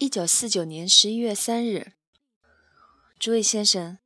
[0.00, 1.92] 一九四九年十一月三日，
[3.18, 3.98] 诸位先生，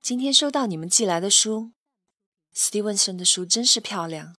[0.00, 1.72] 今天收到你们寄来的书，
[2.54, 4.36] 斯蒂文森的书真是漂亮。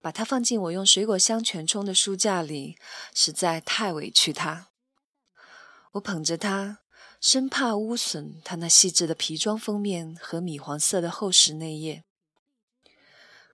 [0.00, 2.76] 把它放进我用水果香全充的书架里，
[3.14, 4.70] 实在太委屈他。
[5.92, 6.80] 我捧着它，
[7.20, 12.02] 生怕污损它那细致的皮装封面和米黄色的厚实内页。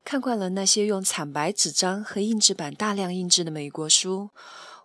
[0.02, 4.30] 看惯了那些用惨白纸张和印制版大量印制的美国书。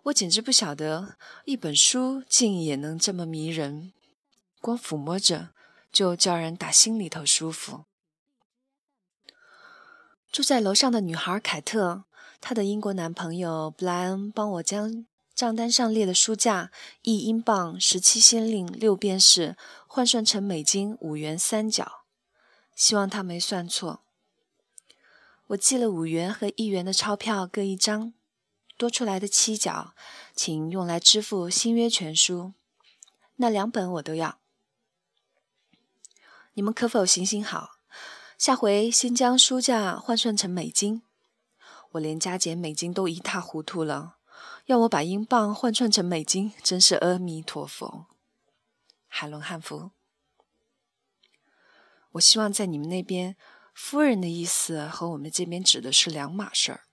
[0.04, 3.92] 我简直不晓得，一本书竟也能这么迷人，
[4.60, 5.50] 光抚摸着
[5.92, 7.84] 就叫人打心里头舒服。
[10.30, 12.04] 住在楼上的女孩凯特，
[12.40, 16.70] 她的英国男朋友布莱恩帮我将账单上列的书价
[17.02, 22.04] 一英镑十七先令六便士换算成美金五元三角，
[22.74, 24.04] 希望他没算错。
[25.48, 28.12] 我寄了五元和一元的钞票各一张。
[28.78, 29.92] 多出来的七角，
[30.34, 32.54] 请用来支付新约全书。
[33.36, 34.38] 那两本我都要。
[36.54, 37.80] 你们可否行行好，
[38.38, 41.02] 下回先将书价换算成美金？
[41.92, 44.18] 我连加减美金都一塌糊涂了，
[44.66, 48.06] 要我把英镑换算成美金，真是阿弥陀佛。
[49.08, 49.90] 海伦汉服。
[52.12, 53.36] 我希望在你们那边，
[53.74, 56.87] 夫人的意思和我们这边指的是两码事儿。